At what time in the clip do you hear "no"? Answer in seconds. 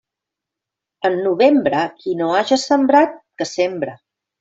2.25-2.33